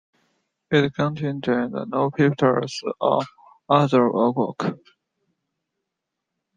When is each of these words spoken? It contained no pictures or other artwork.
It 0.71 0.95
contained 0.95 1.45
no 1.47 2.09
pictures 2.09 2.81
or 2.99 3.21
other 3.69 4.09
artwork. 4.09 4.79